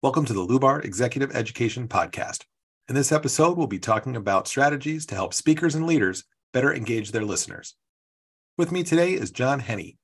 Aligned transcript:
Welcome 0.00 0.26
to 0.26 0.32
the 0.32 0.46
Lubar 0.46 0.84
Executive 0.84 1.34
Education 1.34 1.88
Podcast. 1.88 2.44
In 2.88 2.94
this 2.94 3.10
episode, 3.10 3.58
we'll 3.58 3.66
be 3.66 3.80
talking 3.80 4.14
about 4.14 4.46
strategies 4.46 5.04
to 5.06 5.16
help 5.16 5.34
speakers 5.34 5.74
and 5.74 5.88
leaders 5.88 6.22
better 6.52 6.72
engage 6.72 7.10
their 7.10 7.24
listeners. 7.24 7.74
With 8.56 8.70
me 8.70 8.84
today 8.84 9.14
is 9.14 9.32
John 9.32 9.58
Henny. 9.58 9.98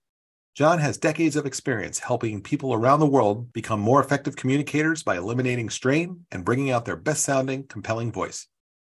John 0.56 0.80
has 0.80 0.98
decades 0.98 1.36
of 1.36 1.46
experience 1.46 2.00
helping 2.00 2.42
people 2.42 2.74
around 2.74 2.98
the 2.98 3.06
world 3.06 3.52
become 3.52 3.78
more 3.78 4.00
effective 4.00 4.34
communicators 4.34 5.04
by 5.04 5.16
eliminating 5.16 5.70
strain 5.70 6.26
and 6.32 6.44
bringing 6.44 6.72
out 6.72 6.84
their 6.84 6.96
best 6.96 7.22
sounding, 7.22 7.62
compelling 7.68 8.10
voice. 8.10 8.48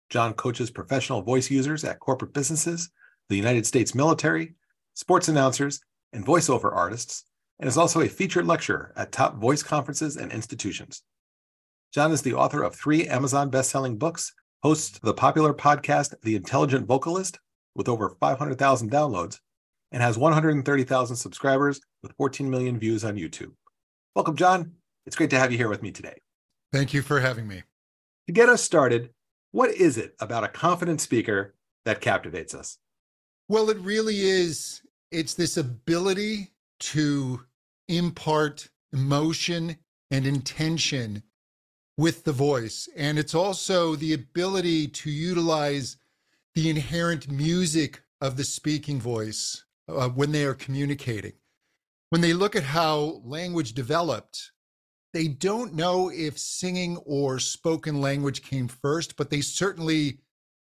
John 0.09 0.33
coaches 0.33 0.71
professional 0.71 1.21
voice 1.21 1.51
users 1.51 1.83
at 1.83 1.99
corporate 1.99 2.31
businesses, 2.31 2.89
the 3.27 3.35
United 3.35 3.65
States 3.65 3.93
military, 3.93 4.53
sports 4.93 5.27
announcers, 5.27 5.81
and 6.13 6.25
voiceover 6.25 6.73
artists 6.73 7.25
and 7.63 7.69
is 7.69 7.77
also 7.77 8.01
a 8.01 8.09
featured 8.09 8.45
lecturer 8.45 8.91
at 8.97 9.13
top 9.13 9.37
voice 9.37 9.63
conferences 9.63 10.17
and 10.17 10.33
institutions. 10.33 11.01
John 11.93 12.11
is 12.11 12.21
the 12.21 12.33
author 12.33 12.61
of 12.61 12.75
three 12.75 13.07
Amazon 13.07 13.49
best-selling 13.49 13.97
books, 13.97 14.33
hosts 14.63 14.99
the 14.99 15.13
popular 15.13 15.53
podcast 15.53 16.13
The 16.23 16.35
Intelligent 16.35 16.85
Vocalist 16.87 17.39
with 17.73 17.87
over 17.87 18.17
500,000 18.19 18.91
downloads, 18.91 19.39
and 19.93 20.03
has 20.03 20.17
130,000 20.17 21.15
subscribers 21.15 21.79
with 22.01 22.11
14 22.17 22.49
million 22.49 22.77
views 22.77 23.05
on 23.05 23.15
YouTube. 23.15 23.53
Welcome, 24.13 24.35
John. 24.35 24.73
It's 25.05 25.15
great 25.15 25.29
to 25.29 25.39
have 25.39 25.53
you 25.53 25.57
here 25.57 25.69
with 25.69 25.81
me 25.81 25.91
today. 25.91 26.17
Thank 26.73 26.93
you 26.93 27.01
for 27.01 27.21
having 27.21 27.47
me. 27.47 27.63
To 28.27 28.33
get 28.33 28.49
us 28.49 28.61
started, 28.61 29.11
what 29.53 29.69
is 29.69 29.97
it 29.97 30.15
about 30.19 30.43
a 30.43 30.49
confident 30.49 30.99
speaker 30.99 31.55
that 31.85 32.01
captivates 32.01 32.53
us? 32.53 32.77
Well, 33.47 33.69
it 33.69 33.77
really 33.77 34.19
is. 34.19 34.81
It's 35.11 35.33
this 35.33 35.55
ability 35.55 36.49
to 36.81 37.39
impart 37.87 38.69
emotion 38.91 39.77
and 40.11 40.25
intention 40.25 41.23
with 41.97 42.23
the 42.23 42.31
voice. 42.31 42.87
And 42.95 43.19
it's 43.19 43.35
also 43.35 43.95
the 43.95 44.13
ability 44.13 44.87
to 44.87 45.09
utilize 45.09 45.97
the 46.55 46.69
inherent 46.69 47.29
music 47.29 48.01
of 48.21 48.37
the 48.37 48.43
speaking 48.43 48.99
voice 48.99 49.65
uh, 49.87 50.09
when 50.09 50.31
they 50.31 50.45
are 50.45 50.53
communicating. 50.53 51.33
When 52.09 52.21
they 52.21 52.33
look 52.33 52.55
at 52.55 52.63
how 52.63 53.21
language 53.23 53.73
developed, 53.73 54.51
they 55.13 55.27
don't 55.27 55.73
know 55.73 56.09
if 56.09 56.37
singing 56.39 56.97
or 56.97 57.39
spoken 57.39 58.01
language 58.01 58.43
came 58.43 58.67
first, 58.67 59.15
but 59.15 59.29
they 59.29 59.41
certainly 59.41 60.19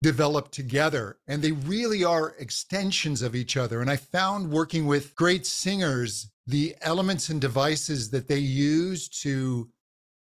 developed 0.02 0.54
together 0.54 1.18
and 1.28 1.42
they 1.42 1.52
really 1.52 2.04
are 2.04 2.36
extensions 2.40 3.22
of 3.22 3.36
each 3.36 3.58
other. 3.58 3.82
And 3.82 3.90
I 3.90 3.98
found 3.98 4.52
working 4.52 4.86
with 4.86 5.16
great 5.16 5.46
singers, 5.46 6.32
the 6.50 6.76
elements 6.82 7.30
and 7.30 7.40
devices 7.40 8.10
that 8.10 8.28
they 8.28 8.40
use 8.40 9.08
to 9.08 9.70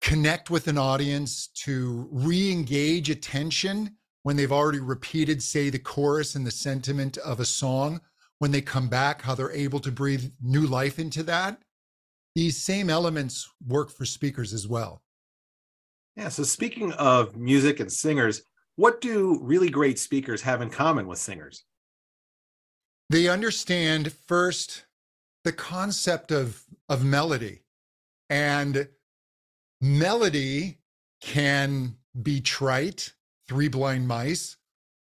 connect 0.01 0.51
with 0.51 0.67
an 0.67 0.77
audience, 0.77 1.47
to 1.47 2.07
re 2.11 2.51
engage 2.51 3.09
attention 3.09 3.95
when 4.21 4.35
they've 4.35 4.51
already 4.51 4.79
repeated, 4.79 5.41
say, 5.41 5.71
the 5.71 5.79
chorus 5.79 6.35
and 6.35 6.45
the 6.45 6.51
sentiment 6.51 7.17
of 7.17 7.39
a 7.39 7.45
song. 7.45 7.99
When 8.37 8.51
they 8.51 8.61
come 8.61 8.87
back, 8.87 9.21
how 9.21 9.33
they're 9.33 9.51
able 9.51 9.79
to 9.79 9.91
breathe 9.91 10.31
new 10.41 10.67
life 10.67 10.99
into 10.99 11.23
that. 11.23 11.59
These 12.35 12.57
same 12.57 12.89
elements 12.89 13.49
work 13.67 13.89
for 13.91 14.05
speakers 14.05 14.53
as 14.53 14.67
well. 14.67 15.01
Yeah. 16.15 16.29
So, 16.29 16.43
speaking 16.43 16.91
of 16.93 17.35
music 17.35 17.79
and 17.79 17.91
singers, 17.91 18.43
what 18.75 19.01
do 19.01 19.39
really 19.41 19.69
great 19.69 19.97
speakers 19.97 20.41
have 20.43 20.61
in 20.61 20.69
common 20.69 21.07
with 21.07 21.19
singers? 21.19 21.63
They 23.09 23.27
understand 23.27 24.13
first 24.27 24.85
the 25.43 25.51
concept 25.51 26.31
of, 26.31 26.63
of 26.89 27.03
melody. 27.03 27.61
And 28.29 28.87
melody 29.79 30.77
can 31.21 31.97
be 32.21 32.41
trite, 32.41 33.13
three 33.47 33.67
blind 33.67 34.07
mice, 34.07 34.57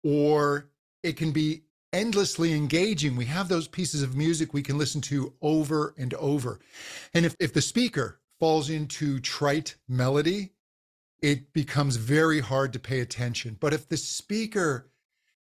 or 0.04 0.70
it 1.04 1.18
can 1.18 1.32
be 1.32 1.64
endlessly 1.92 2.54
engaging. 2.54 3.16
We 3.16 3.26
have 3.26 3.48
those 3.48 3.68
pieces 3.68 4.04
of 4.04 4.16
music 4.16 4.54
we 4.54 4.62
can 4.62 4.78
listen 4.78 5.02
to 5.02 5.34
over 5.42 5.94
and 5.98 6.14
over. 6.16 6.60
And 7.14 7.26
if, 7.26 7.36
if 7.40 7.54
the 7.54 7.62
speaker 7.62 8.20
falls 8.40 8.70
into 8.70 9.20
trite 9.20 9.76
melody, 9.88 10.52
it 11.22 11.52
becomes 11.52 11.98
very 11.98 12.40
hard 12.40 12.74
to 12.74 12.80
pay 12.80 13.00
attention. 13.02 13.58
But 13.60 13.74
if 13.74 13.90
the 13.90 13.98
speaker 13.98 14.90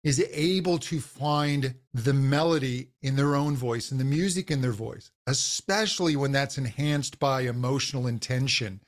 is 0.03 0.23
able 0.31 0.77
to 0.77 0.99
find 0.99 1.73
the 1.93 2.13
melody 2.13 2.91
in 3.01 3.15
their 3.15 3.35
own 3.35 3.55
voice 3.55 3.91
and 3.91 3.99
the 3.99 4.05
music 4.05 4.51
in 4.51 4.61
their 4.61 4.71
voice, 4.71 5.11
especially 5.25 6.15
when 6.15 6.31
that's 6.31 6.57
enhanced 6.57 7.19
by 7.19 7.41
emotional 7.41 8.07
intention, 8.07 8.81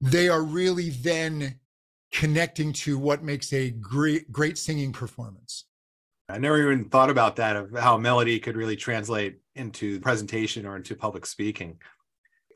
they 0.00 0.28
are 0.28 0.42
really 0.42 0.90
then 0.90 1.58
connecting 2.12 2.72
to 2.72 2.98
what 2.98 3.22
makes 3.22 3.52
a 3.52 3.70
great, 3.70 4.30
great 4.32 4.58
singing 4.58 4.92
performance. 4.92 5.64
I 6.28 6.38
never 6.38 6.60
even 6.60 6.88
thought 6.88 7.10
about 7.10 7.36
that 7.36 7.56
of 7.56 7.72
how 7.78 7.98
melody 7.98 8.38
could 8.38 8.56
really 8.56 8.76
translate 8.76 9.38
into 9.54 10.00
presentation 10.00 10.66
or 10.66 10.76
into 10.76 10.94
public 10.96 11.26
speaking 11.26 11.78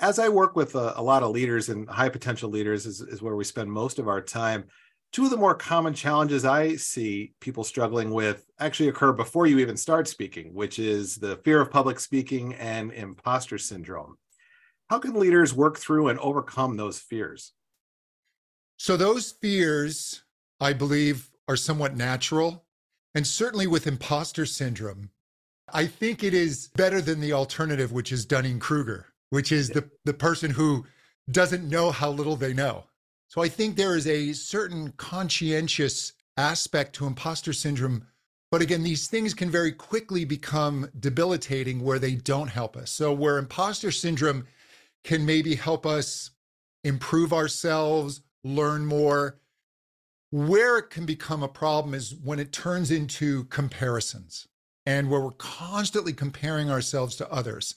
as 0.01 0.19
I 0.19 0.29
work 0.29 0.57
with 0.57 0.75
a, 0.75 0.95
a, 0.97 1.03
lot 1.03 1.23
of 1.23 1.31
leaders 1.31 1.69
and 1.69 1.89
high 1.89 2.09
potential 2.09 2.51
leaders 2.51 2.87
is, 2.87 3.01
is 3.01 3.23
where 3.23 3.37
we 3.37 3.45
spend 3.45 3.71
most 3.71 3.99
of 3.99 4.09
our 4.09 4.21
time. 4.21 4.65
Two 5.13 5.25
of 5.25 5.31
the 5.31 5.37
more 5.37 5.55
common 5.55 5.95
challenges 5.95 6.45
I 6.45 6.77
see 6.77 7.33
people 7.41 7.65
struggling 7.65 8.11
with 8.11 8.47
actually 8.59 8.89
occur 8.89 9.13
before 9.13 9.47
you 9.47 9.59
even 9.59 9.77
start 9.77 10.09
speaking, 10.09 10.53
which 10.53 10.79
is 10.79 11.17
the 11.17 11.37
fear 11.39 11.61
of 11.61 11.71
public 11.71 11.99
speaking 11.99 12.55
and 12.55 12.93
imposter 12.93 13.57
syndrome. 13.57 14.19
How 14.91 14.99
can 14.99 15.15
leaders 15.15 15.55
work 15.55 15.79
through 15.79 16.09
and 16.09 16.19
overcome 16.19 16.77
those 16.77 16.99
fears? 16.99 17.53
So, 18.79 18.97
those 18.97 19.33
fears, 19.33 20.23
I 20.61 20.75
believe, 20.75 21.31
are 21.49 21.57
somewhat 21.57 21.97
natural. 21.97 22.65
And 23.15 23.27
certainly 23.27 23.67
with 23.67 23.87
imposter 23.87 24.45
syndrome, 24.45 25.11
I 25.73 25.87
think 25.87 26.23
it 26.23 26.35
is 26.35 26.69
better 26.77 27.01
than 27.01 27.21
the 27.21 27.33
alternative, 27.33 27.91
which 27.91 28.13
is 28.13 28.27
Dunning 28.27 28.59
Kruger 28.59 29.07
which 29.31 29.53
is 29.53 29.69
the, 29.69 29.89
the 30.05 30.15
person 30.15 30.51
who 30.51 30.85
doesn't 31.31 31.69
know 31.69 31.91
how 31.91 32.11
little 32.11 32.37
they 32.37 32.55
know. 32.55 32.85
So 33.29 33.43
I 33.43 33.49
think 33.49 33.77
there 33.77 33.97
is 33.97 34.07
a 34.07 34.33
certain 34.33 34.93
conscientious 34.93 36.13
aspect 36.37 36.95
to 36.97 37.07
imposter 37.07 37.53
syndrome. 37.53 38.07
But 38.51 38.63
again, 38.63 38.83
these 38.83 39.09
things 39.09 39.35
can 39.35 39.51
very 39.51 39.73
quickly 39.73 40.25
become 40.25 40.89
debilitating 40.99 41.81
where 41.81 41.99
they 41.99 42.15
don't 42.15 42.49
help 42.49 42.77
us. 42.77 42.91
So, 42.91 43.13
where 43.13 43.39
imposter 43.39 43.91
syndrome 43.91 44.47
can 45.03 45.27
maybe 45.27 45.57
help 45.57 45.85
us 45.85 46.31
improve 46.85 47.33
ourselves, 47.33 48.21
learn 48.45 48.87
more, 48.87 49.41
where 50.31 50.79
it 50.79 50.91
can 50.91 51.07
become 51.07 51.43
a 51.43 51.49
problem 51.49 51.95
is 51.95 52.15
when 52.15 52.39
it 52.39 52.53
turns 52.53 52.91
into 52.91 53.45
comparisons 53.45 54.47
and 54.85 55.11
where 55.11 55.21
we're 55.21 55.33
constantly 55.33 56.13
comparing 56.13 56.71
ourselves 56.71 57.17
to 57.17 57.31
others 57.31 57.75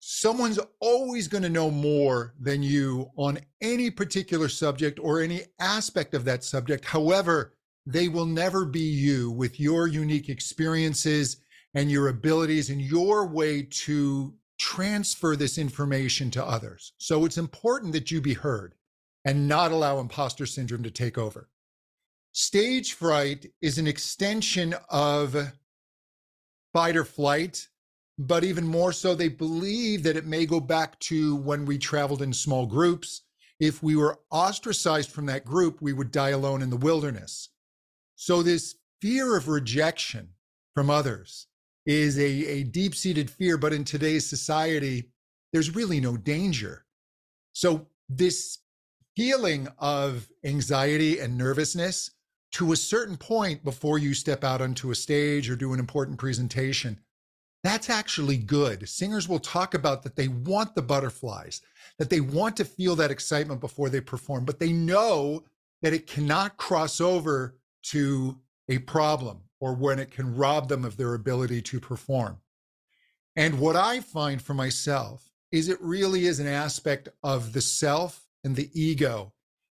someone's 0.00 0.58
always 0.80 1.28
going 1.28 1.42
to 1.42 1.48
know 1.48 1.70
more 1.70 2.34
than 2.40 2.62
you 2.62 3.10
on 3.16 3.38
any 3.60 3.90
particular 3.90 4.48
subject 4.48 4.98
or 5.00 5.20
any 5.20 5.42
aspect 5.60 6.14
of 6.14 6.24
that 6.24 6.42
subject. 6.42 6.84
However, 6.86 7.54
they 7.86 8.08
will 8.08 8.26
never 8.26 8.64
be 8.64 8.80
you 8.80 9.30
with 9.30 9.60
your 9.60 9.86
unique 9.86 10.28
experiences 10.28 11.38
and 11.74 11.90
your 11.90 12.08
abilities 12.08 12.70
and 12.70 12.80
your 12.80 13.26
way 13.26 13.62
to 13.62 14.34
transfer 14.58 15.36
this 15.36 15.58
information 15.58 16.30
to 16.30 16.44
others. 16.44 16.92
So 16.98 17.24
it's 17.24 17.38
important 17.38 17.92
that 17.92 18.10
you 18.10 18.20
be 18.20 18.34
heard 18.34 18.74
and 19.24 19.46
not 19.46 19.70
allow 19.70 19.98
imposter 19.98 20.46
syndrome 20.46 20.82
to 20.82 20.90
take 20.90 21.18
over. 21.18 21.48
Stage 22.32 22.94
fright 22.94 23.46
is 23.60 23.78
an 23.78 23.86
extension 23.86 24.74
of 24.88 25.52
fight 26.72 26.96
or 26.96 27.04
flight 27.04 27.68
but 28.20 28.44
even 28.44 28.66
more 28.66 28.92
so, 28.92 29.14
they 29.14 29.28
believe 29.28 30.02
that 30.02 30.16
it 30.16 30.26
may 30.26 30.44
go 30.44 30.60
back 30.60 30.98
to 31.00 31.36
when 31.36 31.64
we 31.64 31.78
traveled 31.78 32.20
in 32.20 32.34
small 32.34 32.66
groups. 32.66 33.22
If 33.58 33.82
we 33.82 33.96
were 33.96 34.20
ostracized 34.30 35.10
from 35.10 35.24
that 35.26 35.46
group, 35.46 35.80
we 35.80 35.94
would 35.94 36.10
die 36.10 36.28
alone 36.28 36.60
in 36.60 36.68
the 36.68 36.76
wilderness. 36.76 37.48
So, 38.16 38.42
this 38.42 38.74
fear 39.00 39.38
of 39.38 39.48
rejection 39.48 40.34
from 40.74 40.90
others 40.90 41.46
is 41.86 42.18
a, 42.18 42.46
a 42.46 42.62
deep 42.64 42.94
seated 42.94 43.30
fear, 43.30 43.56
but 43.56 43.72
in 43.72 43.84
today's 43.84 44.28
society, 44.28 45.12
there's 45.54 45.74
really 45.74 45.98
no 45.98 46.18
danger. 46.18 46.84
So, 47.54 47.86
this 48.10 48.58
feeling 49.16 49.66
of 49.78 50.28
anxiety 50.44 51.20
and 51.20 51.38
nervousness 51.38 52.10
to 52.52 52.72
a 52.72 52.76
certain 52.76 53.16
point 53.16 53.64
before 53.64 53.98
you 53.98 54.12
step 54.12 54.44
out 54.44 54.60
onto 54.60 54.90
a 54.90 54.94
stage 54.94 55.48
or 55.48 55.56
do 55.56 55.72
an 55.72 55.80
important 55.80 56.18
presentation 56.18 56.98
that's 57.62 57.90
actually 57.90 58.38
good. 58.38 58.88
Singers 58.88 59.28
will 59.28 59.38
talk 59.38 59.74
about 59.74 60.02
that 60.02 60.16
they 60.16 60.28
want 60.28 60.74
the 60.74 60.82
butterflies, 60.82 61.60
that 61.98 62.08
they 62.08 62.20
want 62.20 62.56
to 62.56 62.64
feel 62.64 62.96
that 62.96 63.10
excitement 63.10 63.60
before 63.60 63.90
they 63.90 64.00
perform, 64.00 64.44
but 64.44 64.58
they 64.58 64.72
know 64.72 65.44
that 65.82 65.92
it 65.92 66.06
cannot 66.06 66.56
cross 66.56 67.00
over 67.00 67.56
to 67.82 68.38
a 68.68 68.78
problem 68.78 69.42
or 69.60 69.74
when 69.74 69.98
it 69.98 70.10
can 70.10 70.36
rob 70.36 70.68
them 70.68 70.84
of 70.84 70.96
their 70.96 71.14
ability 71.14 71.60
to 71.60 71.80
perform. 71.80 72.38
And 73.36 73.58
what 73.58 73.76
I 73.76 74.00
find 74.00 74.40
for 74.40 74.54
myself 74.54 75.30
is 75.52 75.68
it 75.68 75.80
really 75.80 76.26
is 76.26 76.40
an 76.40 76.46
aspect 76.46 77.08
of 77.22 77.52
the 77.52 77.60
self 77.60 78.26
and 78.42 78.56
the 78.56 78.70
ego. 78.72 79.32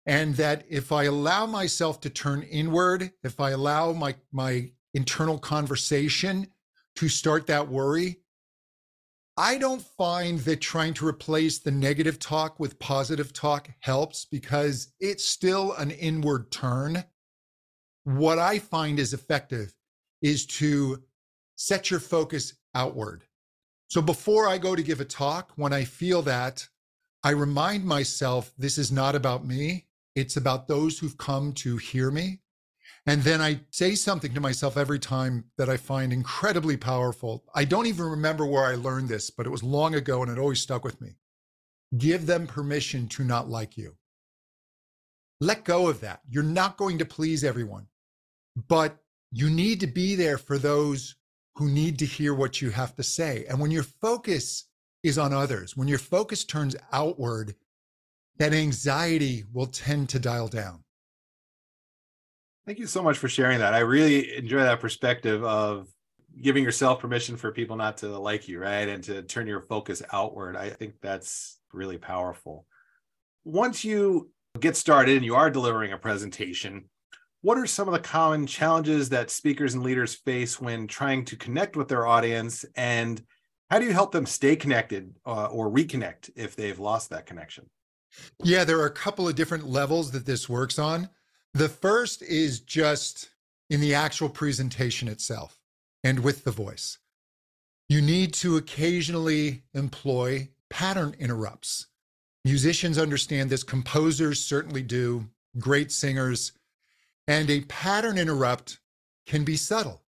And 0.06 0.36
that 0.36 0.64
if 0.68 0.92
I 0.92 1.04
allow 1.04 1.46
myself 1.46 2.00
to 2.02 2.10
turn 2.10 2.42
inward, 2.42 3.12
if 3.22 3.40
I 3.40 3.50
allow 3.50 3.92
my, 3.92 4.16
my 4.32 4.70
internal 4.92 5.38
conversation 5.38 6.48
to 6.96 7.08
start 7.08 7.46
that 7.46 7.68
worry, 7.68 8.20
I 9.36 9.58
don't 9.58 9.82
find 9.82 10.38
that 10.40 10.60
trying 10.60 10.94
to 10.94 11.08
replace 11.08 11.58
the 11.58 11.72
negative 11.72 12.20
talk 12.20 12.60
with 12.60 12.78
positive 12.78 13.32
talk 13.32 13.68
helps 13.80 14.24
because 14.24 14.92
it's 15.00 15.24
still 15.24 15.72
an 15.72 15.90
inward 15.90 16.52
turn. 16.52 17.04
What 18.04 18.38
I 18.38 18.60
find 18.60 19.00
is 19.00 19.12
effective 19.12 19.74
is 20.22 20.46
to 20.46 21.02
set 21.56 21.90
your 21.90 22.00
focus 22.00 22.54
outward. 22.76 23.24
So 23.88 24.00
before 24.00 24.46
I 24.46 24.58
go 24.58 24.76
to 24.76 24.82
give 24.82 25.00
a 25.00 25.04
talk, 25.04 25.52
when 25.56 25.72
I 25.72 25.84
feel 25.84 26.22
that, 26.22 26.68
I 27.24 27.30
remind 27.30 27.84
myself 27.84 28.52
this 28.56 28.78
is 28.78 28.92
not 28.92 29.14
about 29.14 29.44
me. 29.44 29.86
It's 30.14 30.36
about 30.36 30.68
those 30.68 30.98
who've 30.98 31.18
come 31.18 31.52
to 31.54 31.76
hear 31.76 32.10
me. 32.10 32.40
And 33.06 33.22
then 33.22 33.42
I 33.42 33.60
say 33.70 33.94
something 33.94 34.32
to 34.32 34.40
myself 34.40 34.76
every 34.76 34.98
time 34.98 35.44
that 35.58 35.68
I 35.68 35.76
find 35.76 36.12
incredibly 36.12 36.76
powerful. 36.76 37.44
I 37.54 37.64
don't 37.64 37.86
even 37.86 38.06
remember 38.06 38.46
where 38.46 38.64
I 38.64 38.76
learned 38.76 39.08
this, 39.10 39.30
but 39.30 39.46
it 39.46 39.50
was 39.50 39.62
long 39.62 39.94
ago 39.94 40.22
and 40.22 40.32
it 40.32 40.38
always 40.38 40.60
stuck 40.60 40.84
with 40.84 41.00
me. 41.02 41.16
Give 41.98 42.24
them 42.24 42.46
permission 42.46 43.08
to 43.08 43.24
not 43.24 43.48
like 43.48 43.76
you. 43.76 43.96
Let 45.40 45.64
go 45.64 45.88
of 45.88 46.00
that. 46.00 46.20
You're 46.28 46.42
not 46.42 46.78
going 46.78 46.98
to 46.98 47.04
please 47.04 47.44
everyone, 47.44 47.88
but 48.68 48.96
you 49.30 49.50
need 49.50 49.80
to 49.80 49.86
be 49.86 50.14
there 50.14 50.38
for 50.38 50.56
those 50.56 51.16
who 51.56 51.68
need 51.68 51.98
to 51.98 52.06
hear 52.06 52.32
what 52.34 52.62
you 52.62 52.70
have 52.70 52.94
to 52.96 53.02
say. 53.02 53.44
And 53.48 53.60
when 53.60 53.70
your 53.70 53.82
focus 53.82 54.64
is 55.02 55.18
on 55.18 55.34
others, 55.34 55.76
when 55.76 55.88
your 55.88 55.98
focus 55.98 56.44
turns 56.44 56.74
outward, 56.90 57.54
that 58.38 58.54
anxiety 58.54 59.44
will 59.52 59.66
tend 59.66 60.08
to 60.08 60.18
dial 60.18 60.48
down. 60.48 60.83
Thank 62.66 62.78
you 62.78 62.86
so 62.86 63.02
much 63.02 63.18
for 63.18 63.28
sharing 63.28 63.58
that. 63.58 63.74
I 63.74 63.80
really 63.80 64.36
enjoy 64.36 64.60
that 64.60 64.80
perspective 64.80 65.44
of 65.44 65.88
giving 66.40 66.64
yourself 66.64 67.00
permission 67.00 67.36
for 67.36 67.52
people 67.52 67.76
not 67.76 67.98
to 67.98 68.18
like 68.18 68.48
you, 68.48 68.58
right? 68.58 68.88
And 68.88 69.04
to 69.04 69.22
turn 69.22 69.46
your 69.46 69.60
focus 69.60 70.02
outward. 70.12 70.56
I 70.56 70.70
think 70.70 70.94
that's 71.00 71.58
really 71.72 71.98
powerful. 71.98 72.66
Once 73.44 73.84
you 73.84 74.30
get 74.58 74.76
started 74.76 75.16
and 75.16 75.24
you 75.24 75.34
are 75.34 75.50
delivering 75.50 75.92
a 75.92 75.98
presentation, 75.98 76.88
what 77.42 77.58
are 77.58 77.66
some 77.66 77.86
of 77.86 77.92
the 77.92 78.00
common 78.00 78.46
challenges 78.46 79.10
that 79.10 79.30
speakers 79.30 79.74
and 79.74 79.82
leaders 79.82 80.14
face 80.14 80.58
when 80.58 80.86
trying 80.86 81.26
to 81.26 81.36
connect 81.36 81.76
with 81.76 81.88
their 81.88 82.06
audience? 82.06 82.64
And 82.74 83.22
how 83.70 83.78
do 83.78 83.84
you 83.84 83.92
help 83.92 84.12
them 84.12 84.24
stay 84.24 84.56
connected 84.56 85.14
uh, 85.26 85.46
or 85.46 85.70
reconnect 85.70 86.30
if 86.36 86.56
they've 86.56 86.78
lost 86.78 87.10
that 87.10 87.26
connection? 87.26 87.68
Yeah, 88.42 88.64
there 88.64 88.80
are 88.80 88.86
a 88.86 88.90
couple 88.90 89.28
of 89.28 89.34
different 89.34 89.66
levels 89.66 90.12
that 90.12 90.24
this 90.24 90.48
works 90.48 90.78
on. 90.78 91.10
The 91.54 91.68
first 91.68 92.22
is 92.22 92.60
just 92.60 93.30
in 93.70 93.80
the 93.80 93.94
actual 93.94 94.28
presentation 94.28 95.08
itself 95.08 95.58
and 96.02 96.20
with 96.20 96.44
the 96.44 96.50
voice. 96.50 96.98
You 97.88 98.02
need 98.02 98.34
to 98.34 98.56
occasionally 98.56 99.62
employ 99.72 100.50
pattern 100.68 101.14
interrupts. 101.18 101.86
Musicians 102.44 102.98
understand 102.98 103.48
this, 103.48 103.62
composers 103.62 104.40
certainly 104.40 104.82
do, 104.82 105.28
great 105.58 105.92
singers 105.92 106.52
and 107.26 107.50
a 107.50 107.62
pattern 107.62 108.18
interrupt 108.18 108.80
can 109.26 109.44
be 109.44 109.56
subtle. 109.56 110.02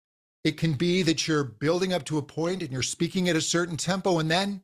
It 0.45 0.57
can 0.57 0.75
be 0.75 1.03
that 1.03 1.27
you're 1.27 1.45
building 1.45 1.93
up 1.93 2.05
to 2.05 2.19
a 2.19 2.23
point 2.23 2.63
and 2.63 2.73
you're 2.73 2.83
speaking 2.83 3.29
at 3.29 3.37
a 3.37 3.41
certain 3.41 3.77
tempo, 3.77 4.19
and 4.19 4.31
then 4.31 4.63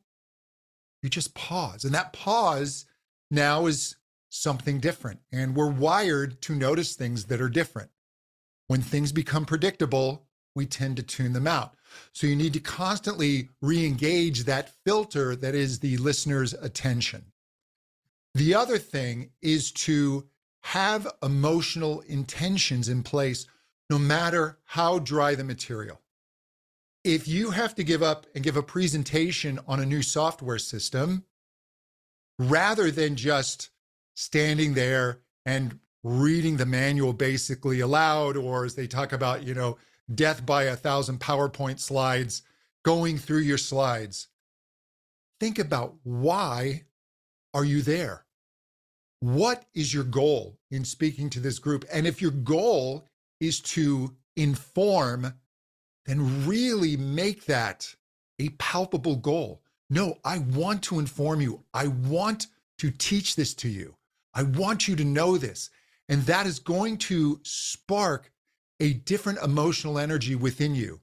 you 1.01 1.09
just 1.09 1.33
pause. 1.33 1.83
And 1.83 1.93
that 1.93 2.13
pause 2.13 2.85
now 3.31 3.65
is 3.65 3.95
something 4.33 4.79
different. 4.79 5.19
And 5.31 5.55
we're 5.55 5.69
wired 5.69 6.41
to 6.41 6.55
notice 6.55 6.95
things 6.95 7.25
that 7.25 7.39
are 7.39 7.49
different. 7.49 7.91
When 8.67 8.81
things 8.81 9.11
become 9.11 9.45
predictable, 9.45 10.25
we 10.55 10.65
tend 10.65 10.97
to 10.97 11.03
tune 11.03 11.33
them 11.33 11.47
out. 11.47 11.75
So 12.13 12.25
you 12.27 12.35
need 12.35 12.53
to 12.53 12.59
constantly 12.59 13.49
re 13.61 13.85
engage 13.85 14.45
that 14.45 14.73
filter 14.85 15.35
that 15.35 15.53
is 15.53 15.79
the 15.79 15.97
listener's 15.97 16.53
attention. 16.53 17.25
The 18.33 18.55
other 18.55 18.79
thing 18.79 19.29
is 19.41 19.71
to 19.71 20.27
have 20.63 21.07
emotional 21.21 22.01
intentions 22.01 22.89
in 22.89 23.03
place 23.03 23.45
no 23.89 23.99
matter 23.99 24.57
how 24.63 24.97
dry 24.97 25.35
the 25.35 25.43
material. 25.43 26.01
If 27.03 27.27
you 27.27 27.51
have 27.51 27.75
to 27.75 27.83
give 27.83 28.01
up 28.01 28.25
and 28.33 28.43
give 28.43 28.57
a 28.57 28.63
presentation 28.63 29.59
on 29.67 29.79
a 29.79 29.85
new 29.85 30.01
software 30.01 30.57
system, 30.57 31.25
rather 32.39 32.89
than 32.89 33.15
just 33.15 33.69
standing 34.15 34.73
there 34.73 35.19
and 35.45 35.79
reading 36.03 36.57
the 36.57 36.65
manual 36.65 37.13
basically 37.13 37.79
aloud, 37.79 38.35
or 38.35 38.65
as 38.65 38.75
they 38.75 38.87
talk 38.87 39.13
about, 39.13 39.43
you 39.43 39.53
know, 39.53 39.77
death 40.13 40.45
by 40.45 40.63
a 40.63 40.75
thousand 40.75 41.19
PowerPoint 41.19 41.79
slides, 41.79 42.41
going 42.83 43.17
through 43.17 43.39
your 43.39 43.57
slides, 43.57 44.27
think 45.39 45.59
about 45.59 45.95
why 46.03 46.83
are 47.53 47.65
you 47.65 47.81
there? 47.81 48.25
what 49.23 49.63
is 49.73 49.93
your 49.93 50.03
goal 50.03 50.59
in 50.69 50.83
speaking 50.83 51.29
to 51.29 51.39
this 51.39 51.57
group? 51.57 51.85
And 51.93 52.05
if 52.05 52.21
your 52.21 52.31
goal 52.31 53.07
is 53.39 53.61
to 53.61 54.13
inform, 54.35 55.33
then 56.05 56.45
really 56.45 56.97
make 56.97 57.45
that 57.45 57.95
a 58.37 58.49
palpable 58.49 59.15
goal. 59.15 59.61
No, 59.89 60.17
I 60.25 60.39
want 60.39 60.83
to 60.83 60.99
inform 60.99 61.39
you. 61.39 61.63
I 61.73 61.87
want 61.87 62.47
to 62.79 62.91
teach 62.91 63.37
this 63.37 63.53
to 63.55 63.69
you. 63.69 63.95
I 64.33 64.43
want 64.43 64.87
you 64.87 64.95
to 64.95 65.03
know 65.03 65.37
this. 65.37 65.69
And 66.09 66.23
that 66.23 66.45
is 66.45 66.59
going 66.59 66.97
to 66.97 67.39
spark 67.43 68.31
a 68.79 68.93
different 68.93 69.39
emotional 69.39 69.97
energy 69.97 70.35
within 70.35 70.75
you. 70.75 70.99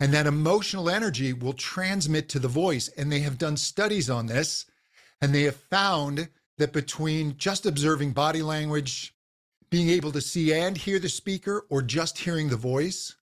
And 0.00 0.12
that 0.12 0.26
emotional 0.26 0.90
energy 0.90 1.32
will 1.32 1.54
transmit 1.54 2.28
to 2.30 2.38
the 2.38 2.48
voice. 2.48 2.88
And 2.88 3.10
they 3.10 3.20
have 3.20 3.38
done 3.38 3.56
studies 3.56 4.10
on 4.10 4.26
this, 4.26 4.66
and 5.20 5.34
they 5.34 5.42
have 5.42 5.56
found 5.56 6.28
that 6.58 6.72
between 6.72 7.36
just 7.36 7.66
observing 7.66 8.12
body 8.12 8.42
language, 8.42 9.14
being 9.70 9.88
able 9.88 10.12
to 10.12 10.20
see 10.20 10.52
and 10.52 10.76
hear 10.76 10.98
the 10.98 11.08
speaker, 11.08 11.66
or 11.70 11.82
just 11.82 12.18
hearing 12.18 12.48
the 12.48 12.56
voice, 12.56 13.16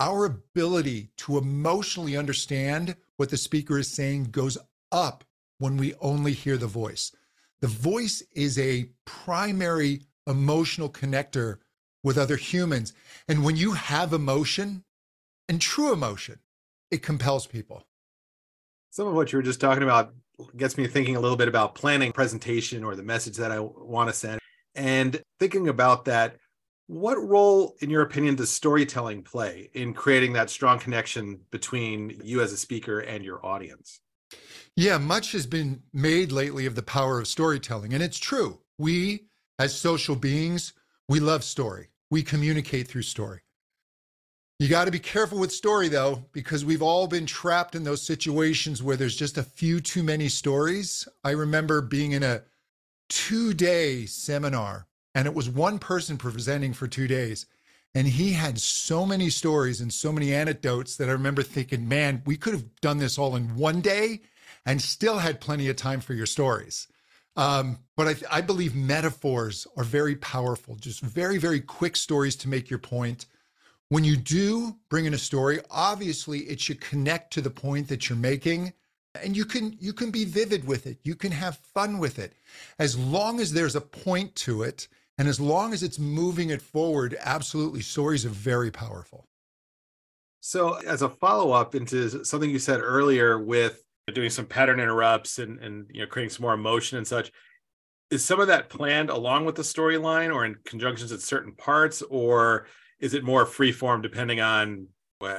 our 0.00 0.24
ability 0.24 1.10
to 1.16 1.38
emotionally 1.38 2.16
understand 2.16 2.96
what 3.16 3.30
the 3.30 3.36
speaker 3.36 3.78
is 3.78 3.88
saying 3.88 4.24
goes 4.24 4.58
up 4.90 5.24
when 5.58 5.76
we 5.76 5.94
only 6.00 6.32
hear 6.32 6.56
the 6.56 6.66
voice. 6.66 7.12
The 7.60 7.68
voice 7.68 8.22
is 8.32 8.58
a 8.58 8.90
primary 9.04 10.02
emotional 10.26 10.88
connector 10.88 11.58
with 12.02 12.18
other 12.18 12.36
humans. 12.36 12.92
And 13.28 13.44
when 13.44 13.56
you 13.56 13.72
have 13.72 14.12
emotion 14.12 14.84
and 15.48 15.60
true 15.60 15.92
emotion, 15.92 16.38
it 16.90 17.02
compels 17.02 17.46
people. 17.46 17.86
Some 18.90 19.08
of 19.08 19.14
what 19.14 19.32
you 19.32 19.38
were 19.38 19.42
just 19.42 19.60
talking 19.60 19.82
about 19.82 20.14
gets 20.56 20.76
me 20.76 20.86
thinking 20.86 21.16
a 21.16 21.20
little 21.20 21.36
bit 21.36 21.48
about 21.48 21.74
planning 21.74 22.12
presentation 22.12 22.84
or 22.84 22.94
the 22.94 23.02
message 23.02 23.36
that 23.36 23.50
I 23.50 23.60
want 23.60 24.08
to 24.08 24.14
send. 24.14 24.40
And 24.74 25.22
thinking 25.38 25.68
about 25.68 26.04
that, 26.06 26.36
what 26.86 27.16
role, 27.16 27.76
in 27.80 27.88
your 27.88 28.02
opinion, 28.02 28.34
does 28.34 28.50
storytelling 28.50 29.22
play 29.22 29.70
in 29.72 29.94
creating 29.94 30.34
that 30.34 30.50
strong 30.50 30.78
connection 30.78 31.40
between 31.50 32.20
you 32.22 32.42
as 32.42 32.52
a 32.52 32.56
speaker 32.56 33.00
and 33.00 33.24
your 33.24 33.44
audience? 33.44 34.00
Yeah, 34.76 34.98
much 34.98 35.32
has 35.32 35.46
been 35.46 35.82
made 35.92 36.32
lately 36.32 36.66
of 36.66 36.74
the 36.74 36.82
power 36.82 37.20
of 37.20 37.28
storytelling. 37.28 37.94
And 37.94 38.02
it's 38.02 38.18
true. 38.18 38.60
We, 38.78 39.28
as 39.58 39.74
social 39.74 40.16
beings, 40.16 40.72
we 41.08 41.20
love 41.20 41.44
story. 41.44 41.90
We 42.10 42.22
communicate 42.22 42.88
through 42.88 43.02
story. 43.02 43.40
You 44.58 44.68
got 44.68 44.84
to 44.84 44.92
be 44.92 45.00
careful 45.00 45.38
with 45.38 45.52
story 45.52 45.88
though, 45.88 46.24
because 46.32 46.64
we've 46.64 46.82
all 46.82 47.06
been 47.06 47.26
trapped 47.26 47.74
in 47.74 47.84
those 47.84 48.02
situations 48.02 48.82
where 48.82 48.96
there's 48.96 49.16
just 49.16 49.36
a 49.36 49.42
few 49.42 49.80
too 49.80 50.02
many 50.02 50.28
stories. 50.28 51.08
I 51.24 51.30
remember 51.30 51.80
being 51.80 52.12
in 52.12 52.22
a 52.22 52.42
two 53.08 53.52
day 53.52 54.06
seminar, 54.06 54.86
and 55.14 55.26
it 55.26 55.34
was 55.34 55.48
one 55.48 55.78
person 55.78 56.16
presenting 56.16 56.72
for 56.72 56.86
two 56.86 57.08
days. 57.08 57.46
And 57.94 58.08
he 58.08 58.32
had 58.32 58.58
so 58.58 59.06
many 59.06 59.30
stories 59.30 59.80
and 59.80 59.92
so 59.92 60.12
many 60.12 60.34
anecdotes 60.34 60.96
that 60.96 61.08
I 61.08 61.12
remember 61.12 61.42
thinking, 61.42 61.88
man, 61.88 62.22
we 62.26 62.36
could 62.36 62.52
have 62.52 62.80
done 62.80 62.98
this 62.98 63.18
all 63.18 63.36
in 63.36 63.56
one 63.56 63.80
day 63.80 64.22
and 64.66 64.82
still 64.82 65.18
had 65.18 65.40
plenty 65.40 65.68
of 65.68 65.76
time 65.76 66.00
for 66.00 66.14
your 66.14 66.26
stories. 66.26 66.88
Um, 67.36 67.78
but 67.96 68.08
I, 68.08 68.38
I 68.38 68.40
believe 68.40 68.74
metaphors 68.74 69.66
are 69.76 69.84
very 69.84 70.16
powerful, 70.16 70.76
just 70.76 71.00
very, 71.00 71.38
very 71.38 71.60
quick 71.60 71.96
stories 71.96 72.36
to 72.36 72.48
make 72.48 72.70
your 72.70 72.78
point 72.78 73.26
when 73.88 74.04
you 74.04 74.16
do 74.16 74.76
bring 74.88 75.04
in 75.04 75.14
a 75.14 75.18
story, 75.18 75.60
obviously 75.70 76.40
it 76.40 76.60
should 76.60 76.80
connect 76.80 77.32
to 77.32 77.40
the 77.40 77.50
point 77.50 77.88
that 77.88 78.08
you're 78.08 78.18
making 78.18 78.72
and 79.22 79.36
you 79.36 79.44
can 79.44 79.76
you 79.78 79.92
can 79.92 80.10
be 80.10 80.24
vivid 80.24 80.66
with 80.66 80.86
it. 80.88 80.98
You 81.04 81.14
can 81.14 81.30
have 81.30 81.58
fun 81.58 81.98
with 81.98 82.18
it. 82.18 82.32
As 82.78 82.98
long 82.98 83.38
as 83.38 83.52
there's 83.52 83.76
a 83.76 83.80
point 83.80 84.34
to 84.36 84.64
it 84.64 84.88
and 85.18 85.28
as 85.28 85.40
long 85.40 85.72
as 85.72 85.82
it's 85.82 85.98
moving 85.98 86.50
it 86.50 86.60
forward, 86.60 87.16
absolutely 87.20 87.82
stories 87.82 88.26
are 88.26 88.30
very 88.30 88.70
powerful. 88.70 89.26
So 90.40 90.74
as 90.74 91.02
a 91.02 91.08
follow-up 91.08 91.74
into 91.74 92.24
something 92.24 92.50
you 92.50 92.58
said 92.58 92.80
earlier 92.80 93.38
with 93.38 93.84
doing 94.12 94.30
some 94.30 94.44
pattern 94.44 94.80
interrupts 94.80 95.38
and 95.38 95.58
and 95.60 95.86
you 95.90 96.00
know 96.00 96.06
creating 96.06 96.30
some 96.30 96.42
more 96.42 96.52
emotion 96.52 96.98
and 96.98 97.06
such 97.06 97.32
is 98.10 98.22
some 98.22 98.38
of 98.38 98.48
that 98.48 98.68
planned 98.68 99.08
along 99.08 99.46
with 99.46 99.54
the 99.54 99.62
storyline 99.62 100.34
or 100.34 100.44
in 100.44 100.56
conjunctions 100.66 101.10
at 101.10 101.20
certain 101.20 101.52
parts 101.54 102.02
or 102.10 102.66
is 103.00 103.14
it 103.14 103.24
more 103.24 103.46
free 103.46 103.72
form 103.72 104.02
depending 104.02 104.40
on 104.40 104.86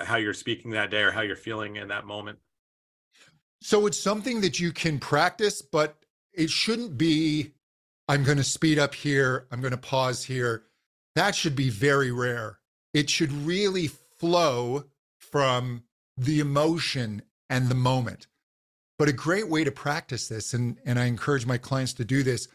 how 0.04 0.18
you're 0.18 0.34
speaking 0.34 0.72
that 0.72 0.90
day 0.90 1.04
or 1.04 1.12
how 1.12 1.22
you're 1.22 1.36
feeling 1.36 1.76
in 1.76 1.90
that 1.90 2.06
moment 2.06 2.40
so 3.62 3.86
it's 3.86 4.02
something 4.02 4.42
that 4.42 4.60
you 4.60 4.72
can 4.72 4.98
practice 4.98 5.62
but 5.62 5.96
it 6.34 6.50
shouldn't 6.50 6.98
be 6.98 7.52
i'm 8.08 8.24
going 8.24 8.38
to 8.38 8.44
speed 8.44 8.80
up 8.80 8.94
here 8.94 9.48
i'm 9.52 9.62
going 9.62 9.72
to 9.72 9.78
pause 9.78 10.24
here 10.24 10.64
that 11.16 11.36
should 11.36 11.56
be 11.56 11.70
very 11.70 12.12
rare 12.12 12.60
it 12.94 13.10
should 13.10 13.32
really 13.32 13.88
flow 13.88 14.86
from 15.18 15.84
the 16.18 16.40
emotion 16.40 17.22
and 17.50 17.70
the 17.70 17.76
moment 17.76 18.28
but 18.98 19.10
a 19.10 19.14
great 19.14 19.50
way 19.50 19.64
to 19.64 19.72
practice 19.72 20.28
this, 20.28 20.54
and, 20.54 20.78
and 20.86 20.98
I 20.98 21.06
encourage 21.06 21.46
my 21.46 21.58
clients 21.58 21.94
to 21.94 22.06
do 22.06 22.24
this, 22.24 22.48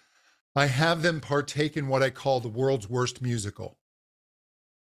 I 0.57 0.67
have 0.67 1.03
them 1.03 1.21
partake 1.21 1.77
in 1.77 1.89
what 1.89 2.03
I 2.03 2.11
call 2.11 2.41
the 2.41 2.49
world's 2.49 2.89
worst 2.89 3.21
musical. 3.21 3.79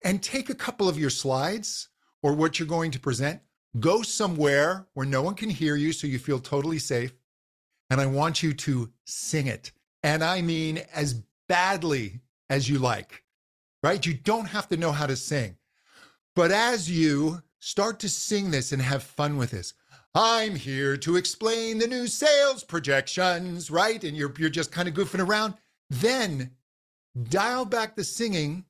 And 0.03 0.23
take 0.23 0.49
a 0.49 0.55
couple 0.55 0.87
of 0.87 0.97
your 0.97 1.09
slides 1.09 1.89
or 2.23 2.33
what 2.33 2.57
you're 2.57 2.67
going 2.67 2.91
to 2.91 2.99
present, 2.99 3.41
go 3.79 4.01
somewhere 4.01 4.87
where 4.93 5.05
no 5.05 5.21
one 5.21 5.35
can 5.35 5.49
hear 5.49 5.75
you 5.75 5.91
so 5.91 6.07
you 6.07 6.19
feel 6.19 6.39
totally 6.39 6.79
safe. 6.79 7.13
And 7.89 7.99
I 7.99 8.05
want 8.05 8.41
you 8.41 8.53
to 8.53 8.91
sing 9.05 9.47
it. 9.47 9.71
And 10.03 10.23
I 10.23 10.41
mean 10.41 10.81
as 10.93 11.21
badly 11.47 12.21
as 12.49 12.69
you 12.69 12.79
like, 12.79 13.23
right? 13.83 14.05
You 14.05 14.13
don't 14.13 14.47
have 14.47 14.67
to 14.69 14.77
know 14.77 14.91
how 14.91 15.05
to 15.05 15.15
sing. 15.15 15.57
But 16.35 16.51
as 16.51 16.89
you 16.89 17.41
start 17.59 17.99
to 17.99 18.09
sing 18.09 18.51
this 18.51 18.71
and 18.71 18.81
have 18.81 19.03
fun 19.03 19.37
with 19.37 19.51
this, 19.51 19.73
I'm 20.13 20.55
here 20.55 20.97
to 20.97 21.15
explain 21.15 21.77
the 21.77 21.87
new 21.87 22.07
sales 22.07 22.63
projections, 22.63 23.71
right? 23.71 24.03
And 24.03 24.17
you're 24.17 24.33
you're 24.37 24.49
just 24.49 24.71
kind 24.71 24.87
of 24.87 24.93
goofing 24.93 25.25
around. 25.25 25.53
Then 25.89 26.51
dial 27.29 27.65
back 27.65 27.95
the 27.95 28.03
singing, 28.03 28.65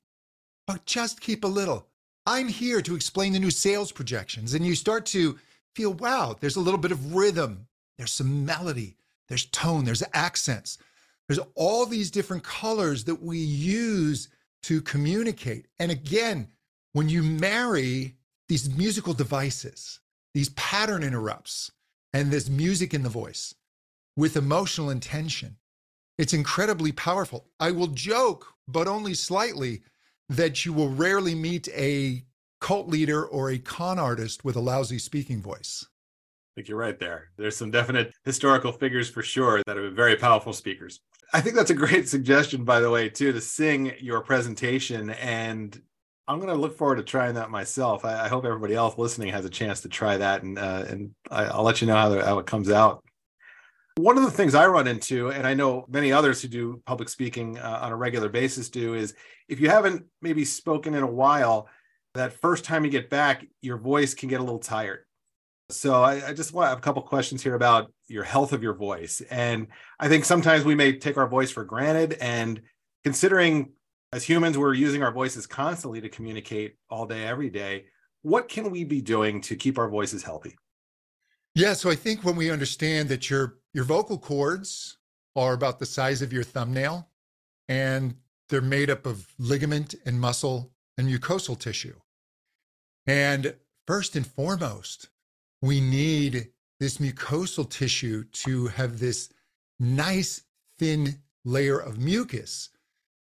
but 0.66 0.86
just 0.86 1.20
keep 1.20 1.44
a 1.44 1.48
little. 1.48 1.88
I'm 2.26 2.48
here 2.48 2.80
to 2.82 2.94
explain 2.94 3.32
the 3.32 3.40
new 3.40 3.50
sales 3.50 3.90
projections. 3.90 4.54
And 4.54 4.64
you 4.64 4.74
start 4.74 5.06
to 5.06 5.38
feel, 5.74 5.94
wow, 5.94 6.36
there's 6.38 6.56
a 6.56 6.60
little 6.60 6.78
bit 6.78 6.92
of 6.92 7.14
rhythm, 7.14 7.66
there's 7.98 8.12
some 8.12 8.44
melody, 8.44 8.96
there's 9.28 9.46
tone, 9.46 9.84
there's 9.84 10.02
accents. 10.12 10.78
There's 11.32 11.48
all 11.54 11.86
these 11.86 12.10
different 12.10 12.42
colors 12.42 13.04
that 13.04 13.22
we 13.22 13.38
use 13.38 14.28
to 14.64 14.82
communicate. 14.82 15.66
And 15.78 15.90
again, 15.90 16.48
when 16.92 17.08
you 17.08 17.22
marry 17.22 18.16
these 18.50 18.68
musical 18.76 19.14
devices, 19.14 20.00
these 20.34 20.50
pattern 20.50 21.02
interrupts 21.02 21.72
and 22.12 22.30
this 22.30 22.50
music 22.50 22.92
in 22.92 23.02
the 23.02 23.08
voice 23.08 23.54
with 24.14 24.36
emotional 24.36 24.90
intention. 24.90 25.56
It's 26.18 26.34
incredibly 26.34 26.92
powerful. 26.92 27.46
I 27.58 27.70
will 27.70 27.86
joke, 27.86 28.48
but 28.68 28.86
only 28.86 29.14
slightly, 29.14 29.84
that 30.28 30.66
you 30.66 30.74
will 30.74 30.90
rarely 30.90 31.34
meet 31.34 31.66
a 31.68 32.26
cult 32.60 32.88
leader 32.88 33.24
or 33.24 33.48
a 33.48 33.58
con 33.58 33.98
artist 33.98 34.44
with 34.44 34.56
a 34.56 34.60
lousy 34.60 34.98
speaking 34.98 35.40
voice. 35.40 35.86
I 35.88 36.52
think 36.56 36.68
you're 36.68 36.76
right 36.76 36.98
there. 36.98 37.30
There's 37.38 37.56
some 37.56 37.70
definite 37.70 38.12
historical 38.26 38.72
figures 38.72 39.08
for 39.08 39.22
sure 39.22 39.62
that 39.66 39.76
have 39.76 39.86
been 39.86 39.94
very 39.94 40.16
powerful 40.16 40.52
speakers. 40.52 41.00
I 41.32 41.40
think 41.40 41.56
that's 41.56 41.70
a 41.70 41.74
great 41.74 42.08
suggestion, 42.08 42.64
by 42.64 42.80
the 42.80 42.90
way, 42.90 43.08
too, 43.08 43.32
to 43.32 43.40
sing 43.40 43.94
your 44.00 44.20
presentation 44.20 45.10
and 45.10 45.80
I'm 46.28 46.38
going 46.38 46.54
to 46.54 46.60
look 46.60 46.76
forward 46.76 46.96
to 46.96 47.02
trying 47.02 47.34
that 47.34 47.50
myself. 47.50 48.04
I, 48.04 48.24
I, 48.24 48.28
hope 48.28 48.44
everybody 48.44 48.74
else 48.74 48.96
listening 48.96 49.28
has 49.28 49.44
a 49.44 49.50
chance 49.50 49.80
to 49.80 49.88
try 49.88 50.16
that, 50.16 50.42
and 50.42 50.58
uh, 50.58 50.84
and 50.88 51.10
I, 51.30 51.56
will 51.56 51.64
let 51.64 51.80
you 51.80 51.88
know 51.88 51.96
how, 51.96 52.08
the, 52.10 52.24
how 52.24 52.38
it 52.38 52.46
comes 52.46 52.70
out. 52.70 53.04
One 53.96 54.16
of 54.16 54.24
the 54.24 54.30
things 54.30 54.54
I 54.54 54.66
run 54.66 54.86
into, 54.86 55.30
and 55.30 55.46
I 55.46 55.54
know 55.54 55.84
many 55.88 56.12
others 56.12 56.40
who 56.40 56.48
do 56.48 56.80
public 56.86 57.08
speaking 57.08 57.58
uh, 57.58 57.80
on 57.82 57.92
a 57.92 57.96
regular 57.96 58.28
basis 58.28 58.70
do, 58.70 58.94
is 58.94 59.14
if 59.48 59.60
you 59.60 59.68
haven't 59.68 60.06
maybe 60.22 60.44
spoken 60.44 60.94
in 60.94 61.02
a 61.02 61.10
while, 61.10 61.68
that 62.14 62.32
first 62.32 62.64
time 62.64 62.84
you 62.84 62.90
get 62.90 63.10
back, 63.10 63.44
your 63.60 63.76
voice 63.76 64.14
can 64.14 64.28
get 64.28 64.40
a 64.40 64.44
little 64.44 64.60
tired. 64.60 65.00
So 65.70 66.02
I, 66.02 66.28
I 66.28 66.32
just 66.32 66.52
want 66.52 66.66
to 66.66 66.68
have 66.70 66.78
a 66.78 66.82
couple 66.82 67.02
questions 67.02 67.42
here 67.42 67.54
about 67.54 67.92
your 68.12 68.24
health 68.24 68.52
of 68.52 68.62
your 68.62 68.74
voice, 68.74 69.22
and 69.30 69.66
I 69.98 70.08
think 70.08 70.24
sometimes 70.24 70.64
we 70.64 70.74
may 70.74 70.92
take 70.98 71.16
our 71.16 71.28
voice 71.28 71.50
for 71.50 71.64
granted, 71.64 72.18
and 72.20 72.60
considering 73.02 73.72
as 74.12 74.24
humans, 74.24 74.58
we're 74.58 74.74
using 74.74 75.02
our 75.02 75.12
voices 75.12 75.46
constantly 75.46 76.00
to 76.02 76.08
communicate 76.08 76.76
all 76.90 77.06
day, 77.06 77.24
every 77.24 77.48
day. 77.48 77.86
What 78.20 78.48
can 78.48 78.70
we 78.70 78.84
be 78.84 79.00
doing 79.00 79.40
to 79.42 79.56
keep 79.56 79.78
our 79.78 79.88
voices 79.88 80.22
healthy? 80.22 80.56
Yeah, 81.54 81.72
so 81.72 81.90
I 81.90 81.94
think 81.94 82.22
when 82.22 82.36
we 82.36 82.50
understand 82.50 83.08
that 83.08 83.30
your 83.30 83.58
your 83.74 83.84
vocal 83.84 84.18
cords 84.18 84.98
are 85.34 85.54
about 85.54 85.78
the 85.78 85.86
size 85.86 86.20
of 86.20 86.32
your 86.32 86.42
thumbnail 86.42 87.08
and 87.68 88.14
they're 88.48 88.60
made 88.60 88.90
up 88.90 89.06
of 89.06 89.26
ligament 89.38 89.94
and 90.04 90.20
muscle 90.20 90.72
and 90.98 91.08
mucosal 91.08 91.58
tissue. 91.58 91.94
And 93.06 93.54
first 93.86 94.14
and 94.14 94.26
foremost, 94.26 95.08
we 95.62 95.80
need 95.80 96.48
this 96.82 96.98
mucosal 96.98 97.70
tissue 97.70 98.24
to 98.32 98.66
have 98.66 98.98
this 98.98 99.28
nice 99.78 100.42
thin 100.80 101.16
layer 101.44 101.78
of 101.78 101.96
mucus 101.96 102.70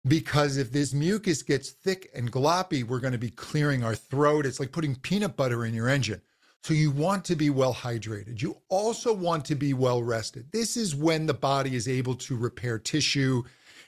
because 0.07 0.57
if 0.57 0.71
this 0.71 0.93
mucus 0.93 1.41
gets 1.41 1.71
thick 1.71 2.07
and 2.13 2.31
gloppy, 2.31 2.83
we're 2.83 2.99
going 2.99 3.13
to 3.13 3.17
be 3.17 3.31
clearing 3.31 3.83
our 3.83 3.95
throat. 3.95 4.45
It's 4.45 4.59
like 4.59 4.71
putting 4.71 4.95
peanut 4.95 5.35
butter 5.35 5.65
in 5.65 5.73
your 5.73 5.89
engine. 5.89 6.21
So 6.61 6.75
you 6.75 6.91
want 6.91 7.25
to 7.25 7.35
be 7.35 7.49
well 7.49 7.73
hydrated. 7.73 8.43
You 8.43 8.57
also 8.69 9.11
want 9.11 9.43
to 9.45 9.55
be 9.55 9.73
well 9.73 10.03
rested. 10.03 10.51
This 10.51 10.77
is 10.77 10.95
when 10.95 11.25
the 11.25 11.33
body 11.33 11.75
is 11.75 11.87
able 11.87 12.13
to 12.13 12.37
repair 12.37 12.77
tissue 12.77 13.41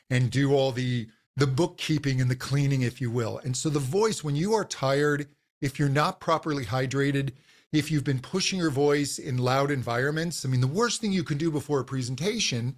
and 0.10 0.32
do 0.32 0.52
all 0.52 0.72
the 0.72 1.08
the 1.38 1.46
bookkeeping 1.46 2.20
and 2.20 2.30
the 2.30 2.36
cleaning 2.36 2.82
if 2.82 3.00
you 3.00 3.12
will. 3.12 3.38
And 3.44 3.56
so 3.56 3.70
the 3.70 3.78
voice 3.78 4.24
when 4.24 4.36
you 4.36 4.56
are 4.56 4.66
tired, 4.66 5.28
if 5.62 5.78
you're 5.78 5.90
not 5.90 6.20
properly 6.20 6.66
hydrated, 6.66 7.34
if 7.72 7.92
you've 7.92 8.04
been 8.04 8.20
pushing 8.20 8.60
your 8.60 8.72
voice 8.72 9.20
in 9.20 9.38
loud 9.38 9.72
environments, 9.72 10.46
I 10.46 10.50
mean 10.50 10.62
the 10.62 10.68
worst 10.68 11.02
thing 11.02 11.12
you 11.12 11.24
can 11.24 11.38
do 11.38 11.52
before 11.52 11.80
a 11.80 11.86
presentation 11.86 12.78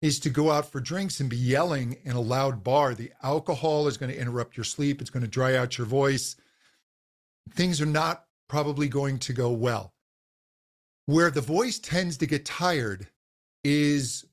is 0.00 0.18
to 0.20 0.30
go 0.30 0.50
out 0.50 0.70
for 0.70 0.80
drinks 0.80 1.20
and 1.20 1.28
be 1.28 1.36
yelling 1.36 1.98
in 2.04 2.12
a 2.12 2.20
loud 2.20 2.64
bar. 2.64 2.94
The 2.94 3.12
alcohol 3.22 3.86
is 3.86 3.98
going 3.98 4.10
to 4.10 4.18
interrupt 4.18 4.56
your 4.56 4.64
sleep, 4.64 5.00
it's 5.00 5.10
going 5.10 5.22
to 5.22 5.28
dry 5.28 5.56
out 5.56 5.76
your 5.76 5.86
voice. 5.86 6.36
Things 7.52 7.80
are 7.80 7.86
not 7.86 8.24
probably 8.48 8.88
going 8.88 9.18
to 9.18 9.32
go 9.32 9.50
well. 9.50 9.92
Where 11.06 11.30
the 11.30 11.40
voice 11.40 11.78
tends 11.78 12.16
to 12.18 12.26
get 12.26 12.46
tired 12.46 13.08
is 13.62 14.24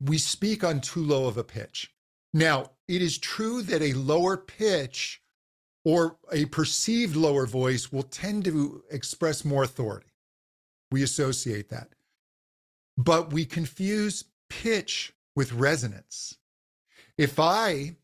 we 0.00 0.18
speak 0.18 0.62
on 0.62 0.80
too 0.80 1.02
low 1.02 1.26
of 1.26 1.36
a 1.36 1.44
pitch. 1.44 1.92
Now, 2.32 2.70
it 2.86 3.02
is 3.02 3.18
true 3.18 3.62
that 3.62 3.82
a 3.82 3.94
lower 3.94 4.36
pitch 4.36 5.20
or 5.88 6.18
a 6.30 6.44
perceived 6.44 7.16
lower 7.16 7.46
voice 7.46 7.90
will 7.90 8.02
tend 8.02 8.44
to 8.44 8.82
express 8.90 9.42
more 9.42 9.62
authority. 9.62 10.12
We 10.90 11.02
associate 11.02 11.70
that. 11.70 11.88
But 12.98 13.32
we 13.32 13.46
confuse 13.46 14.24
pitch 14.50 15.14
with 15.34 15.50
resonance. 15.54 16.36
If 17.16 17.38
I 17.38 17.96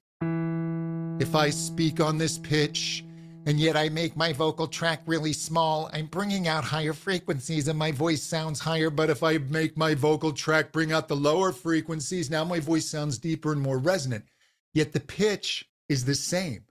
if 1.21 1.35
I 1.35 1.51
speak 1.51 2.01
on 2.01 2.17
this 2.17 2.39
pitch 2.39 3.05
and 3.45 3.61
yet 3.61 3.77
I 3.77 3.91
make 3.91 4.17
my 4.17 4.33
vocal 4.33 4.67
track 4.67 5.03
really 5.05 5.35
small, 5.35 5.91
I'm 5.93 6.07
bringing 6.07 6.49
out 6.49 6.65
higher 6.65 6.95
frequencies 6.95 7.69
and 7.69 7.79
my 7.79 7.93
voice 7.93 8.23
sounds 8.23 8.61
higher. 8.61 8.89
But 8.89 9.11
if 9.11 9.23
I 9.23 9.37
make 9.37 9.77
my 9.77 9.95
vocal 9.95 10.33
track 10.33 10.73
bring 10.73 10.91
out 10.91 11.07
the 11.07 11.17
lower 11.17 11.53
frequencies, 11.53 12.31
now 12.31 12.45
my 12.45 12.61
voice 12.61 12.87
sounds 12.87 13.19
deeper 13.19 13.53
and 13.53 13.61
more 13.61 13.77
resonant. 13.77 14.25
Yet 14.73 14.95
the 14.95 15.01
pitch 15.01 15.69
is 15.91 16.07
the 16.07 16.15
same. 16.15 16.65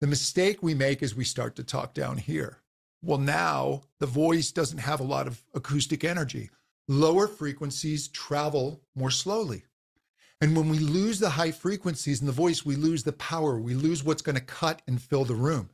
The 0.00 0.06
mistake 0.06 0.62
we 0.62 0.74
make 0.74 1.02
is 1.02 1.14
we 1.14 1.24
start 1.24 1.56
to 1.56 1.64
talk 1.64 1.94
down 1.94 2.16
here. 2.16 2.58
Well, 3.02 3.18
now 3.18 3.82
the 3.98 4.06
voice 4.06 4.50
doesn't 4.50 4.78
have 4.78 5.00
a 5.00 5.04
lot 5.04 5.26
of 5.26 5.42
acoustic 5.54 6.04
energy 6.04 6.50
lower 6.90 7.28
frequencies 7.28 8.08
travel 8.08 8.80
more 8.96 9.12
slowly. 9.12 9.62
And 10.40 10.56
when 10.56 10.68
we 10.68 10.80
lose 10.80 11.20
the 11.20 11.30
high 11.30 11.52
frequencies 11.52 12.20
in 12.20 12.26
the 12.26 12.32
voice, 12.32 12.66
we 12.66 12.74
lose 12.74 13.04
the 13.04 13.12
power, 13.12 13.60
we 13.60 13.74
lose 13.74 14.02
what's 14.02 14.22
going 14.22 14.34
to 14.34 14.40
cut 14.42 14.82
and 14.88 15.00
fill 15.00 15.24
the 15.24 15.36
room. 15.36 15.70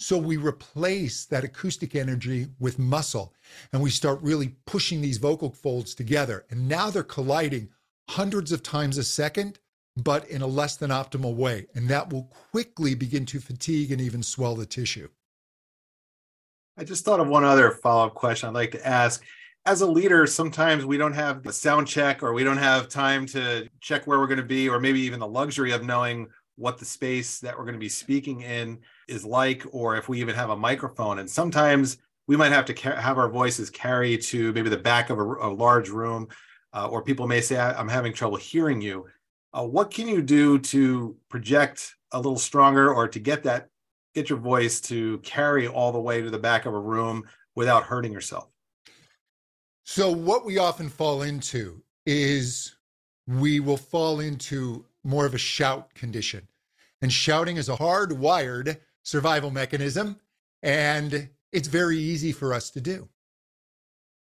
So 0.00 0.18
we 0.18 0.36
replace 0.36 1.24
that 1.26 1.44
acoustic 1.44 1.94
energy 1.94 2.48
with 2.58 2.80
muscle 2.80 3.32
and 3.72 3.80
we 3.80 3.90
start 3.90 4.20
really 4.22 4.56
pushing 4.66 5.00
these 5.00 5.18
vocal 5.18 5.50
folds 5.50 5.94
together. 5.94 6.44
And 6.50 6.68
now 6.68 6.90
they're 6.90 7.04
colliding 7.04 7.68
hundreds 8.08 8.50
of 8.50 8.64
times 8.64 8.98
a 8.98 9.04
second, 9.04 9.60
but 9.96 10.28
in 10.28 10.42
a 10.42 10.46
less 10.46 10.76
than 10.76 10.90
optimal 10.90 11.34
way. 11.34 11.66
And 11.74 11.88
that 11.88 12.12
will 12.12 12.30
quickly 12.50 12.94
begin 12.94 13.26
to 13.26 13.40
fatigue 13.40 13.92
and 13.92 14.00
even 14.00 14.22
swell 14.22 14.54
the 14.54 14.66
tissue. 14.66 15.08
I 16.76 16.84
just 16.84 17.04
thought 17.04 17.20
of 17.20 17.28
one 17.28 17.44
other 17.44 17.70
follow 17.70 18.06
up 18.06 18.14
question 18.14 18.48
I'd 18.48 18.54
like 18.54 18.72
to 18.72 18.86
ask 18.86 19.22
as 19.66 19.80
a 19.80 19.86
leader, 19.86 20.26
sometimes 20.26 20.86
we 20.86 20.96
don't 20.96 21.12
have 21.12 21.44
a 21.44 21.52
sound 21.52 21.88
check 21.88 22.22
or 22.22 22.32
we 22.32 22.44
don't 22.44 22.56
have 22.56 22.88
time 22.88 23.26
to 23.26 23.68
check 23.80 24.06
where 24.06 24.20
we're 24.20 24.28
going 24.28 24.38
to 24.38 24.44
be, 24.44 24.68
or 24.68 24.78
maybe 24.78 25.00
even 25.00 25.18
the 25.18 25.26
luxury 25.26 25.72
of 25.72 25.84
knowing 25.84 26.28
what 26.54 26.78
the 26.78 26.84
space 26.84 27.40
that 27.40 27.58
we're 27.58 27.64
going 27.64 27.74
to 27.74 27.80
be 27.80 27.88
speaking 27.88 28.42
in 28.42 28.78
is 29.08 29.24
like, 29.24 29.64
or 29.72 29.96
if 29.96 30.08
we 30.08 30.20
even 30.20 30.36
have 30.36 30.50
a 30.50 30.56
microphone. 30.56 31.18
And 31.18 31.28
sometimes 31.28 31.98
we 32.28 32.36
might 32.36 32.52
have 32.52 32.64
to 32.66 32.74
ca- 32.74 32.94
have 32.94 33.18
our 33.18 33.28
voices 33.28 33.68
carry 33.68 34.16
to 34.16 34.52
maybe 34.52 34.70
the 34.70 34.76
back 34.76 35.10
of 35.10 35.18
a, 35.18 35.22
a 35.22 35.50
large 35.52 35.88
room, 35.88 36.28
uh, 36.72 36.86
or 36.86 37.02
people 37.02 37.26
may 37.26 37.40
say, 37.40 37.58
I'm 37.58 37.88
having 37.88 38.12
trouble 38.12 38.36
hearing 38.36 38.80
you. 38.80 39.06
Uh, 39.56 39.62
what 39.62 39.90
can 39.90 40.06
you 40.06 40.20
do 40.20 40.58
to 40.58 41.16
project 41.30 41.94
a 42.12 42.18
little 42.18 42.38
stronger 42.38 42.92
or 42.92 43.08
to 43.08 43.18
get 43.18 43.42
that 43.42 43.70
get 44.14 44.28
your 44.28 44.38
voice 44.38 44.80
to 44.80 45.18
carry 45.18 45.66
all 45.66 45.92
the 45.92 46.00
way 46.00 46.20
to 46.22 46.30
the 46.30 46.38
back 46.38 46.66
of 46.66 46.74
a 46.74 46.78
room 46.78 47.24
without 47.54 47.84
hurting 47.84 48.12
yourself? 48.12 48.48
So, 49.84 50.10
what 50.10 50.44
we 50.44 50.58
often 50.58 50.90
fall 50.90 51.22
into 51.22 51.82
is 52.04 52.76
we 53.26 53.60
will 53.60 53.78
fall 53.78 54.20
into 54.20 54.84
more 55.04 55.24
of 55.24 55.34
a 55.34 55.38
shout 55.38 55.94
condition. 55.94 56.46
And 57.00 57.12
shouting 57.12 57.56
is 57.56 57.68
a 57.68 57.76
hardwired 57.76 58.78
survival 59.04 59.50
mechanism, 59.50 60.18
and 60.62 61.28
it's 61.52 61.68
very 61.68 61.98
easy 61.98 62.32
for 62.32 62.52
us 62.52 62.70
to 62.70 62.80
do. 62.80 63.08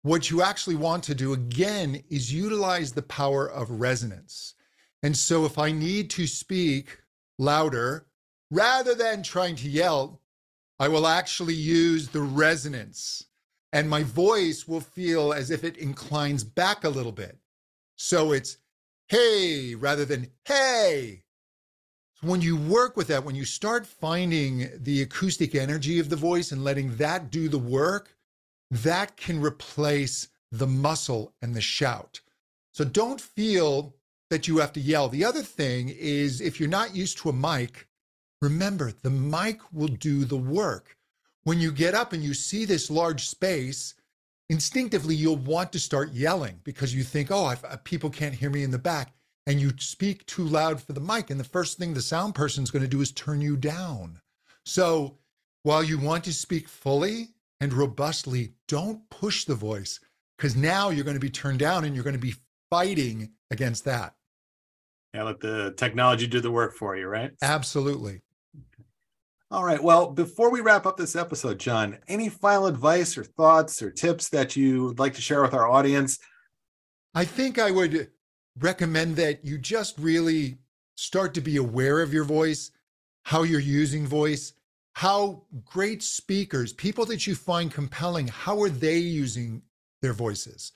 What 0.03 0.29
you 0.29 0.41
actually 0.41 0.75
want 0.75 1.03
to 1.05 1.15
do 1.15 1.33
again 1.33 2.03
is 2.09 2.33
utilize 2.33 2.91
the 2.91 3.03
power 3.03 3.47
of 3.49 3.69
resonance. 3.69 4.55
And 5.03 5.15
so, 5.15 5.45
if 5.45 5.59
I 5.59 5.71
need 5.71 6.09
to 6.11 6.25
speak 6.25 6.97
louder, 7.37 8.07
rather 8.49 8.95
than 8.95 9.21
trying 9.21 9.55
to 9.57 9.69
yell, 9.69 10.21
I 10.79 10.87
will 10.87 11.05
actually 11.05 11.53
use 11.53 12.07
the 12.07 12.21
resonance 12.21 13.25
and 13.73 13.89
my 13.89 14.03
voice 14.03 14.67
will 14.67 14.79
feel 14.79 15.33
as 15.33 15.49
if 15.49 15.63
it 15.63 15.77
inclines 15.77 16.43
back 16.43 16.83
a 16.83 16.89
little 16.89 17.11
bit. 17.11 17.39
So 17.95 18.31
it's 18.31 18.57
hey 19.07 19.73
rather 19.73 20.05
than 20.05 20.29
hey. 20.45 21.23
So 22.21 22.27
when 22.27 22.41
you 22.41 22.55
work 22.55 22.95
with 22.95 23.07
that, 23.07 23.25
when 23.25 23.35
you 23.35 23.45
start 23.45 23.87
finding 23.87 24.69
the 24.77 25.01
acoustic 25.01 25.55
energy 25.55 25.99
of 25.99 26.09
the 26.09 26.15
voice 26.15 26.51
and 26.51 26.63
letting 26.63 26.95
that 26.97 27.31
do 27.31 27.49
the 27.49 27.57
work, 27.57 28.15
that 28.69 29.17
can 29.17 29.41
replace 29.41 30.27
the 30.51 30.67
muscle 30.67 31.33
and 31.41 31.55
the 31.55 31.61
shout. 31.61 32.21
So 32.73 32.85
don't 32.85 33.19
feel 33.19 33.95
that 34.33 34.47
you 34.47 34.57
have 34.57 34.73
to 34.73 34.81
yell. 34.81 35.07
The 35.07 35.25
other 35.25 35.41
thing 35.41 35.89
is 35.89 36.41
if 36.41 36.59
you're 36.59 36.69
not 36.69 36.95
used 36.95 37.17
to 37.19 37.29
a 37.29 37.33
mic, 37.33 37.87
remember 38.41 38.91
the 39.01 39.09
mic 39.09 39.61
will 39.71 39.87
do 39.87 40.25
the 40.25 40.37
work 40.37 40.97
when 41.43 41.59
you 41.59 41.71
get 41.71 41.93
up 41.93 42.13
and 42.13 42.23
you 42.23 42.33
see 42.33 42.65
this 42.65 42.89
large 42.89 43.27
space, 43.27 43.95
instinctively 44.49 45.15
you'll 45.15 45.35
want 45.35 45.71
to 45.73 45.79
start 45.79 46.13
yelling 46.13 46.59
because 46.63 46.95
you 46.95 47.03
think, 47.03 47.31
oh, 47.31 47.45
I've, 47.45 47.63
uh, 47.65 47.77
people 47.83 48.09
can't 48.09 48.35
hear 48.35 48.49
me 48.49 48.63
in 48.63 48.71
the 48.71 48.79
back. 48.79 49.13
And 49.45 49.59
you 49.59 49.73
speak 49.77 50.25
too 50.25 50.45
loud 50.45 50.81
for 50.81 50.93
the 50.93 51.01
mic. 51.01 51.29
And 51.29 51.39
the 51.39 51.45
first 51.45 51.77
thing 51.77 51.93
the 51.93 52.01
sound 52.01 52.33
person's 52.33 52.71
going 52.71 52.83
to 52.83 52.89
do 52.89 53.01
is 53.01 53.11
turn 53.11 53.41
you 53.41 53.57
down. 53.57 54.21
So 54.65 55.17
while 55.63 55.83
you 55.83 55.99
want 55.99 56.23
to 56.25 56.33
speak 56.33 56.69
fully 56.69 57.29
and 57.59 57.73
robustly, 57.73 58.53
don't 58.69 59.09
push 59.09 59.43
the 59.43 59.55
voice 59.55 59.99
because 60.37 60.55
now 60.55 60.89
you're 60.89 61.03
going 61.03 61.15
to 61.15 61.19
be 61.19 61.29
turned 61.29 61.59
down 61.59 61.83
and 61.83 61.93
you're 61.93 62.05
going 62.05 62.15
to 62.15 62.19
be 62.19 62.35
fighting 62.69 63.31
against 63.51 63.83
that. 63.83 64.15
Yeah, 65.13 65.23
let 65.23 65.39
the 65.39 65.73
technology 65.77 66.25
do 66.27 66.41
the 66.41 66.51
work 66.51 66.73
for 66.73 66.95
you, 66.95 67.07
right? 67.07 67.31
Absolutely. 67.41 68.21
All 69.51 69.63
right. 69.63 69.83
Well, 69.83 70.09
before 70.09 70.49
we 70.49 70.61
wrap 70.61 70.87
up 70.87 70.97
this 70.97 71.15
episode, 71.15 71.59
John, 71.59 71.99
any 72.07 72.27
final 72.29 72.65
advice 72.65 73.15
or 73.17 73.23
thoughts 73.23 73.83
or 73.83 73.91
tips 73.91 74.29
that 74.29 74.55
you 74.55 74.85
would 74.85 74.99
like 74.99 75.13
to 75.13 75.21
share 75.21 75.43
with 75.43 75.53
our 75.53 75.69
audience? 75.69 76.17
I 77.13 77.25
think 77.25 77.59
I 77.59 77.69
would 77.69 78.09
recommend 78.59 79.15
that 79.17 79.45
you 79.45 79.59
just 79.59 79.95
really 79.99 80.57
start 80.95 81.35
to 81.35 81.41
be 81.41 81.57
aware 81.57 82.01
of 82.01 82.11
your 82.11 82.23
voice, 82.23 82.71
how 83.23 83.43
you're 83.43 83.59
using 83.59 84.07
voice, 84.07 84.53
how 84.93 85.43
great 85.65 86.01
speakers, 86.01 86.73
people 86.73 87.05
that 87.05 87.27
you 87.27 87.35
find 87.35 87.71
compelling, 87.71 88.27
how 88.27 88.59
are 88.61 88.69
they 88.69 88.97
using 88.97 89.61
their 90.01 90.13
voices? 90.13 90.71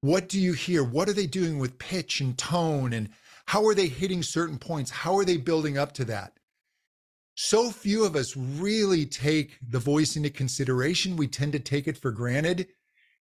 What 0.00 0.28
do 0.28 0.40
you 0.40 0.52
hear? 0.52 0.82
What 0.82 1.08
are 1.08 1.12
they 1.12 1.26
doing 1.26 1.58
with 1.58 1.78
pitch 1.78 2.20
and 2.20 2.36
tone? 2.36 2.92
And 2.92 3.08
how 3.46 3.66
are 3.66 3.74
they 3.74 3.88
hitting 3.88 4.22
certain 4.22 4.58
points? 4.58 4.90
How 4.90 5.16
are 5.16 5.24
they 5.24 5.36
building 5.36 5.78
up 5.78 5.92
to 5.92 6.04
that? 6.06 6.36
so 7.36 7.70
few 7.70 8.04
of 8.04 8.16
us 8.16 8.34
really 8.34 9.04
take 9.04 9.58
the 9.62 9.78
voice 9.78 10.16
into 10.16 10.30
consideration. 10.30 11.16
We 11.16 11.28
tend 11.28 11.52
to 11.52 11.60
take 11.60 11.86
it 11.86 11.98
for 11.98 12.10
granted. 12.10 12.68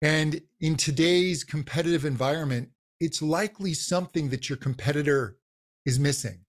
And 0.02 0.42
in 0.62 0.78
today's 0.78 1.44
competitive 1.44 2.06
environment, 2.06 2.70
it's 3.00 3.24
likely 3.24 3.74
something 3.74 4.30
that 4.30 4.50
your 4.50 4.58
competitor 4.58 5.38
is 5.86 6.00
missing. 6.00 6.46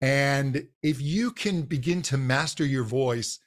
And 0.00 0.68
if 0.82 1.00
you 1.00 1.30
can 1.30 1.62
begin 1.62 2.02
to 2.02 2.16
master 2.16 2.64
your 2.64 2.84
voice 2.84 3.38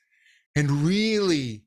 and 0.55 0.71
really 0.83 1.63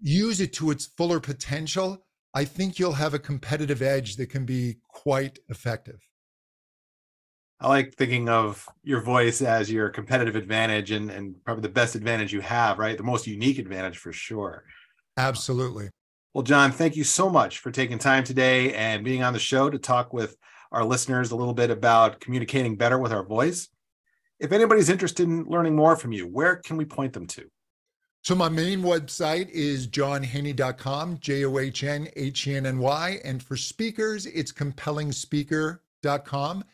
use 0.00 0.40
it 0.40 0.52
to 0.54 0.70
its 0.70 0.86
fuller 0.86 1.20
potential, 1.20 2.06
I 2.32 2.44
think 2.44 2.78
you'll 2.78 2.92
have 2.92 3.14
a 3.14 3.18
competitive 3.18 3.82
edge 3.82 4.16
that 4.16 4.30
can 4.30 4.44
be 4.44 4.76
quite 4.88 5.40
effective. 5.48 6.08
I 7.64 7.68
like 7.68 7.94
thinking 7.94 8.28
of 8.28 8.68
your 8.82 9.00
voice 9.00 9.40
as 9.40 9.72
your 9.72 9.88
competitive 9.88 10.36
advantage 10.36 10.90
and, 10.90 11.10
and 11.10 11.42
probably 11.46 11.62
the 11.62 11.70
best 11.70 11.94
advantage 11.94 12.30
you 12.30 12.42
have, 12.42 12.78
right? 12.78 12.94
The 12.94 13.02
most 13.02 13.26
unique 13.26 13.58
advantage 13.58 13.96
for 13.96 14.12
sure. 14.12 14.64
Absolutely. 15.16 15.88
Well, 16.34 16.42
John, 16.42 16.72
thank 16.72 16.94
you 16.94 17.04
so 17.04 17.30
much 17.30 17.60
for 17.60 17.70
taking 17.70 17.98
time 17.98 18.22
today 18.22 18.74
and 18.74 19.02
being 19.02 19.22
on 19.22 19.32
the 19.32 19.38
show 19.38 19.70
to 19.70 19.78
talk 19.78 20.12
with 20.12 20.36
our 20.72 20.84
listeners 20.84 21.30
a 21.30 21.36
little 21.36 21.54
bit 21.54 21.70
about 21.70 22.20
communicating 22.20 22.76
better 22.76 22.98
with 22.98 23.12
our 23.12 23.24
voice. 23.24 23.70
If 24.38 24.52
anybody's 24.52 24.90
interested 24.90 25.26
in 25.26 25.44
learning 25.44 25.74
more 25.74 25.96
from 25.96 26.12
you, 26.12 26.26
where 26.26 26.56
can 26.56 26.76
we 26.76 26.84
point 26.84 27.14
them 27.14 27.26
to? 27.28 27.48
So 28.20 28.34
my 28.34 28.50
main 28.50 28.82
website 28.82 29.48
is 29.48 29.86
johnhenny.com, 29.86 31.16
J-O-H-N-H-E-N-N-Y. 31.18 33.20
And 33.24 33.42
for 33.42 33.56
speakers, 33.56 34.26
it's 34.26 34.52
compellingspeaker.com. 34.52 36.64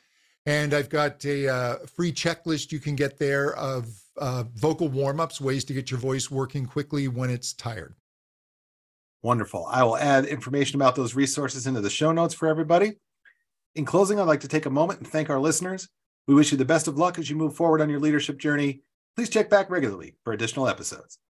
And 0.50 0.74
I've 0.74 0.88
got 0.88 1.24
a 1.24 1.46
uh, 1.46 1.76
free 1.86 2.10
checklist 2.10 2.72
you 2.72 2.80
can 2.80 2.96
get 2.96 3.20
there 3.20 3.54
of 3.54 3.88
uh, 4.16 4.42
vocal 4.56 4.88
warm 4.88 5.20
ups, 5.20 5.40
ways 5.40 5.64
to 5.66 5.72
get 5.72 5.92
your 5.92 6.00
voice 6.00 6.28
working 6.28 6.66
quickly 6.66 7.06
when 7.06 7.30
it's 7.30 7.52
tired. 7.52 7.94
Wonderful. 9.22 9.66
I 9.70 9.84
will 9.84 9.96
add 9.96 10.24
information 10.24 10.74
about 10.74 10.96
those 10.96 11.14
resources 11.14 11.68
into 11.68 11.80
the 11.80 11.88
show 11.88 12.10
notes 12.10 12.34
for 12.34 12.48
everybody. 12.48 12.94
In 13.76 13.84
closing, 13.84 14.18
I'd 14.18 14.24
like 14.24 14.40
to 14.40 14.48
take 14.48 14.66
a 14.66 14.70
moment 14.70 14.98
and 14.98 15.06
thank 15.06 15.30
our 15.30 15.38
listeners. 15.38 15.88
We 16.26 16.34
wish 16.34 16.50
you 16.50 16.58
the 16.58 16.64
best 16.64 16.88
of 16.88 16.98
luck 16.98 17.20
as 17.20 17.30
you 17.30 17.36
move 17.36 17.54
forward 17.54 17.80
on 17.80 17.88
your 17.88 18.00
leadership 18.00 18.36
journey. 18.36 18.82
Please 19.14 19.30
check 19.30 19.50
back 19.50 19.70
regularly 19.70 20.16
for 20.24 20.32
additional 20.32 20.66
episodes. 20.66 21.20